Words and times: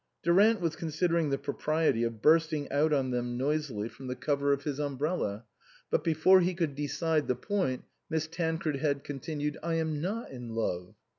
Durant 0.23 0.59
was 0.61 0.75
considering 0.75 1.29
the 1.29 1.37
propriety 1.37 2.01
of 2.03 2.23
burst 2.23 2.51
ing 2.53 2.71
out 2.71 2.91
on 2.91 3.11
them 3.11 3.37
noisily 3.37 3.87
from 3.87 4.07
the 4.07 4.15
cover 4.15 4.51
of 4.51 4.63
his 4.63 4.79
106 4.79 4.99
INLAND 4.99 5.19
umbrella, 5.19 5.45
but 5.91 6.03
before 6.03 6.39
he 6.39 6.55
could 6.55 6.73
decide 6.73 7.27
the 7.27 7.35
point 7.35 7.83
Miss 8.09 8.25
Tancred 8.25 8.77
had 8.77 9.03
continued:" 9.03 9.59
I 9.61 9.75
am 9.75 10.01
not 10.01 10.31
in 10.31 10.55
love." 10.55 10.95